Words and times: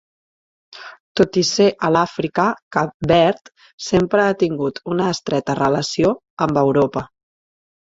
Tot 1.19 1.37
i 1.41 1.43
ser 1.49 1.67
a 1.87 1.91
l'Àfrica, 1.95 2.45
Cap 2.77 3.05
Verd 3.13 3.53
sempre 3.89 4.25
ha 4.25 4.41
tingut 4.47 4.83
una 4.97 5.13
estreta 5.19 5.59
relació 5.63 6.17
amb 6.49 6.61
Europa. 6.67 7.07